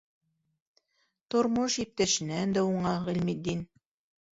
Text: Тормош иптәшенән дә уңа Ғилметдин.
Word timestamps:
Тормош 1.35 1.77
иптәшенән 1.85 2.59
дә 2.59 2.67
уңа 2.75 2.99
Ғилметдин. 3.09 3.67